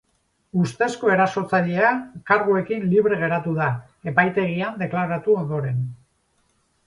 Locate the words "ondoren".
5.45-5.85